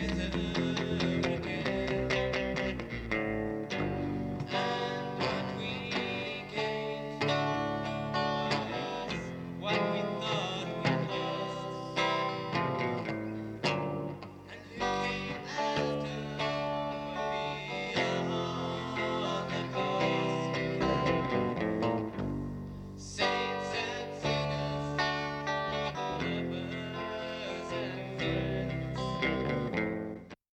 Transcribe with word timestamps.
together. 0.00 0.61